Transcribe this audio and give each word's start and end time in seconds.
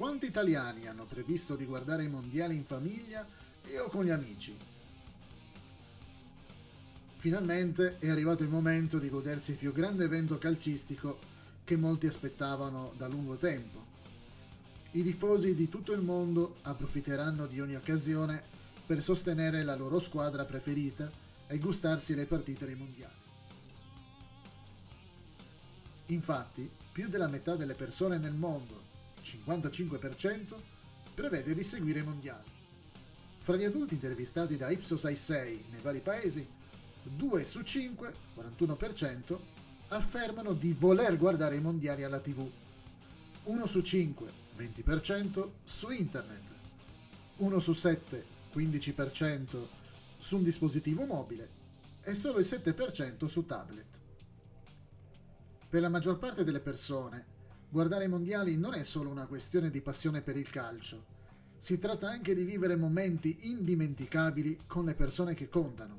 Quanti 0.00 0.24
italiani 0.24 0.86
hanno 0.86 1.04
previsto 1.04 1.56
di 1.56 1.66
guardare 1.66 2.04
i 2.04 2.08
mondiali 2.08 2.54
in 2.54 2.64
famiglia 2.64 3.28
e 3.62 3.78
o 3.80 3.90
con 3.90 4.02
gli 4.02 4.08
amici? 4.08 4.56
Finalmente 7.18 7.98
è 7.98 8.08
arrivato 8.08 8.42
il 8.42 8.48
momento 8.48 8.98
di 8.98 9.10
godersi 9.10 9.50
il 9.50 9.56
più 9.58 9.74
grande 9.74 10.04
evento 10.04 10.38
calcistico 10.38 11.18
che 11.64 11.76
molti 11.76 12.06
aspettavano 12.06 12.94
da 12.96 13.08
lungo 13.08 13.36
tempo. 13.36 13.84
I 14.92 15.02
tifosi 15.02 15.54
di 15.54 15.68
tutto 15.68 15.92
il 15.92 16.00
mondo 16.00 16.60
approfitteranno 16.62 17.46
di 17.46 17.60
ogni 17.60 17.76
occasione 17.76 18.42
per 18.86 19.02
sostenere 19.02 19.62
la 19.64 19.76
loro 19.76 19.98
squadra 19.98 20.46
preferita 20.46 21.10
e 21.46 21.58
gustarsi 21.58 22.14
le 22.14 22.24
partite 22.24 22.64
dei 22.64 22.74
mondiali. 22.74 23.20
Infatti, 26.06 26.70
più 26.90 27.06
della 27.10 27.28
metà 27.28 27.54
delle 27.54 27.74
persone 27.74 28.16
nel 28.16 28.32
mondo 28.32 28.88
55%, 29.22 30.54
prevede 31.14 31.54
di 31.54 31.62
seguire 31.62 32.00
i 32.00 32.04
mondiali. 32.04 32.48
Fra 33.38 33.56
gli 33.56 33.64
adulti 33.64 33.94
intervistati 33.94 34.56
da 34.56 34.70
Ipsos 34.70 35.06
6 35.06 35.64
nei 35.70 35.80
vari 35.80 36.00
paesi, 36.00 36.46
2 37.02 37.44
su 37.44 37.62
5, 37.62 38.14
41%, 38.36 39.38
affermano 39.88 40.52
di 40.52 40.72
voler 40.72 41.16
guardare 41.16 41.56
i 41.56 41.60
mondiali 41.60 42.04
alla 42.04 42.20
TV. 42.20 42.48
1 43.44 43.66
su 43.66 43.80
5, 43.80 44.32
20%, 44.56 45.50
su 45.64 45.90
internet. 45.90 46.52
1 47.38 47.58
su 47.58 47.72
7, 47.72 48.24
15%, 48.54 49.66
su 50.18 50.36
un 50.36 50.42
dispositivo 50.42 51.06
mobile 51.06 51.58
e 52.02 52.14
solo 52.14 52.38
il 52.38 52.46
7% 52.46 53.26
su 53.26 53.44
tablet. 53.46 53.86
Per 55.68 55.80
la 55.80 55.88
maggior 55.88 56.18
parte 56.18 56.44
delle 56.44 56.60
persone, 56.60 57.38
Guardare 57.72 58.06
i 58.06 58.08
mondiali 58.08 58.56
non 58.56 58.74
è 58.74 58.82
solo 58.82 59.10
una 59.10 59.26
questione 59.26 59.70
di 59.70 59.80
passione 59.80 60.22
per 60.22 60.36
il 60.36 60.50
calcio, 60.50 61.06
si 61.56 61.78
tratta 61.78 62.08
anche 62.08 62.34
di 62.34 62.42
vivere 62.42 62.74
momenti 62.74 63.38
indimenticabili 63.42 64.58
con 64.66 64.86
le 64.86 64.96
persone 64.96 65.34
che 65.34 65.48
contano. 65.48 65.98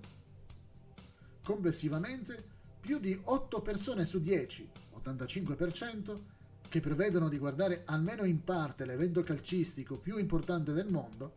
Complessivamente, 1.41 2.43
più 2.81 2.99
di 2.99 3.17
8 3.23 3.61
persone 3.61 4.03
su 4.03 4.19
10, 4.19 4.69
85%, 5.01 6.21
che 6.67 6.81
prevedono 6.81 7.29
di 7.29 7.37
guardare 7.37 7.83
almeno 7.85 8.25
in 8.25 8.43
parte 8.43 8.85
l'evento 8.85 9.23
calcistico 9.23 9.97
più 9.97 10.17
importante 10.17 10.73
del 10.73 10.89
mondo, 10.89 11.31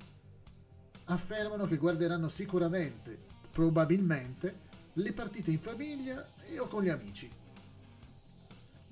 affermano 1.04 1.66
che 1.66 1.76
guarderanno 1.76 2.28
sicuramente, 2.28 3.16
probabilmente, 3.52 4.62
le 4.94 5.12
partite 5.12 5.52
in 5.52 5.60
famiglia 5.60 6.26
e 6.44 6.58
o 6.58 6.66
con 6.66 6.82
gli 6.82 6.88
amici. 6.88 7.30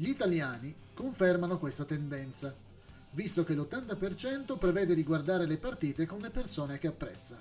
Gli 0.02 0.08
italiani 0.08 0.74
confermano 0.94 1.60
questa 1.60 1.84
tendenza, 1.84 2.52
visto 3.12 3.44
che 3.44 3.54
l'80% 3.54 4.58
prevede 4.58 4.96
di 4.96 5.04
guardare 5.04 5.46
le 5.46 5.58
partite 5.58 6.06
con 6.06 6.18
le 6.18 6.30
persone 6.30 6.76
che 6.78 6.88
apprezza. 6.88 7.40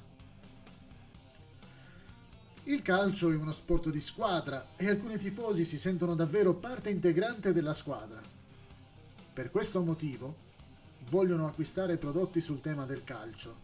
Il 2.65 2.83
calcio 2.83 3.31
è 3.31 3.35
uno 3.35 3.51
sport 3.51 3.89
di 3.89 3.99
squadra 3.99 4.73
e 4.75 4.87
alcuni 4.87 5.17
tifosi 5.17 5.65
si 5.65 5.79
sentono 5.79 6.13
davvero 6.13 6.53
parte 6.53 6.91
integrante 6.91 7.51
della 7.51 7.73
squadra. 7.73 8.21
Per 9.33 9.49
questo 9.49 9.81
motivo 9.81 10.35
vogliono 11.09 11.47
acquistare 11.47 11.97
prodotti 11.97 12.41
sul 12.41 12.61
tema 12.61 12.85
del 12.85 13.03
calcio. 13.03 13.55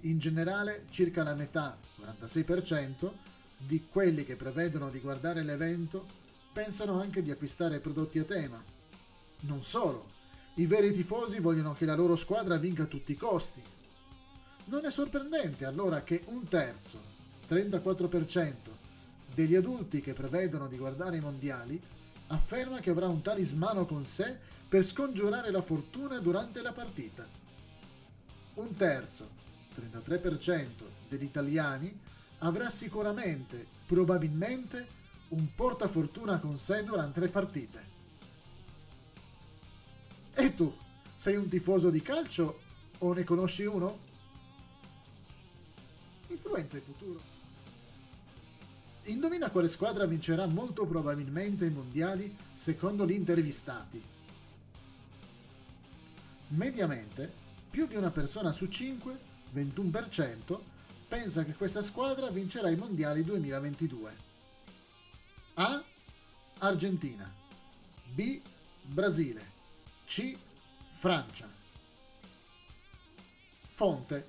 In 0.00 0.18
generale, 0.18 0.86
circa 0.90 1.22
la 1.22 1.36
metà, 1.36 1.78
46%, 2.00 3.12
di 3.58 3.86
quelli 3.88 4.24
che 4.24 4.34
prevedono 4.34 4.90
di 4.90 4.98
guardare 4.98 5.44
l'evento 5.44 6.26
pensano 6.58 7.00
anche 7.00 7.22
di 7.22 7.30
acquistare 7.30 7.78
prodotti 7.78 8.18
a 8.18 8.24
tema, 8.24 8.60
non 9.42 9.62
solo, 9.62 10.10
i 10.54 10.66
veri 10.66 10.90
tifosi 10.90 11.38
vogliono 11.38 11.72
che 11.72 11.84
la 11.84 11.94
loro 11.94 12.16
squadra 12.16 12.56
vinca 12.56 12.82
a 12.82 12.86
tutti 12.86 13.12
i 13.12 13.16
costi. 13.16 13.62
Non 14.64 14.84
è 14.84 14.90
sorprendente 14.90 15.66
allora 15.66 16.02
che 16.02 16.24
un 16.26 16.48
terzo, 16.48 17.00
34%, 17.48 18.54
degli 19.32 19.54
adulti 19.54 20.00
che 20.00 20.14
prevedono 20.14 20.66
di 20.66 20.76
guardare 20.76 21.18
i 21.18 21.20
mondiali 21.20 21.80
afferma 22.26 22.80
che 22.80 22.90
avrà 22.90 23.06
un 23.06 23.22
talismano 23.22 23.86
con 23.86 24.04
sé 24.04 24.36
per 24.68 24.82
scongiurare 24.82 25.52
la 25.52 25.62
fortuna 25.62 26.18
durante 26.18 26.60
la 26.60 26.72
partita. 26.72 27.24
Un 28.54 28.74
terzo, 28.74 29.28
33% 29.76 30.66
degli 31.08 31.22
italiani 31.22 31.96
avrà 32.38 32.68
sicuramente, 32.68 33.64
probabilmente, 33.86 34.96
un 35.28 35.54
portafortuna 35.54 36.38
con 36.38 36.58
sé 36.58 36.84
durante 36.84 37.20
le 37.20 37.28
partite. 37.28 37.86
E 40.34 40.54
tu, 40.54 40.74
sei 41.14 41.36
un 41.36 41.48
tifoso 41.48 41.90
di 41.90 42.00
calcio 42.00 42.60
o 42.98 43.12
ne 43.12 43.24
conosci 43.24 43.64
uno? 43.64 43.98
Influenza 46.28 46.76
il 46.76 46.82
futuro. 46.82 47.36
Indovina 49.04 49.50
quale 49.50 49.68
squadra 49.68 50.06
vincerà 50.06 50.46
molto 50.46 50.86
probabilmente 50.86 51.66
i 51.66 51.70
mondiali 51.70 52.36
secondo 52.54 53.06
gli 53.06 53.12
intervistati. 53.12 54.02
Mediamente, 56.48 57.32
più 57.70 57.86
di 57.86 57.96
una 57.96 58.10
persona 58.10 58.52
su 58.52 58.66
5, 58.66 59.18
21%, 59.54 60.60
pensa 61.08 61.44
che 61.44 61.54
questa 61.54 61.82
squadra 61.82 62.30
vincerà 62.30 62.68
i 62.68 62.76
mondiali 62.76 63.24
2022. 63.24 64.27
A. 65.60 65.82
Argentina. 66.58 67.28
B. 68.14 68.40
Brasile. 68.80 69.42
C. 70.04 70.36
Francia. 70.92 71.50
Fonte. 73.66 74.26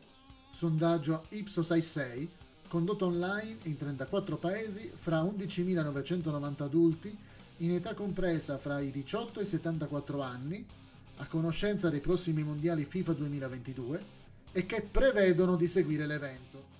Sondaggio 0.51 1.25
Ipsos 1.29 1.72
6 1.72 2.29
condotto 2.68 3.06
online 3.06 3.57
in 3.63 3.78
34 3.78 4.38
paesi 4.38 4.91
fra 4.91 5.22
11.990 5.22 6.63
adulti 6.63 7.16
in 7.57 7.75
età 7.75 7.94
compresa 7.94 8.57
fra 8.57 8.79
i 8.79 8.89
18 8.89 9.39
e 9.39 9.44
i 9.44 9.45
74 9.45 10.22
anni, 10.22 10.66
a 11.18 11.28
conoscenza 11.28 11.91
dei 11.91 12.00
prossimi 12.00 12.41
mondiali 12.41 12.85
FIFA 12.85 13.13
2022 13.13 14.03
e 14.51 14.66
che 14.66 14.81
prevedono 14.81 15.56
di 15.56 15.68
seguire 15.68 16.07
l'evento. 16.07 16.78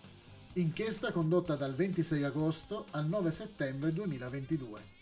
Inchiesta 0.53 1.11
condotta 1.11 1.55
dal 1.55 1.75
26 1.75 2.23
agosto 2.23 2.87
al 2.91 3.07
9 3.07 3.29
settembre 3.29 3.93
2022. 3.93 4.98